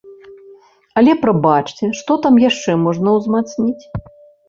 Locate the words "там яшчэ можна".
2.27-3.09